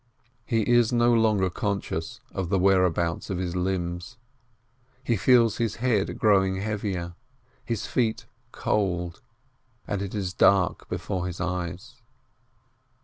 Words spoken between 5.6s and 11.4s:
head growing heavier, his feet cold, and it is dark before his